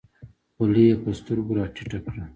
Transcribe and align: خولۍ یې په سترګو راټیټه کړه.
خولۍ 0.55 0.85
یې 0.89 0.95
په 1.03 1.09
سترګو 1.19 1.51
راټیټه 1.57 1.99
کړه. 2.05 2.25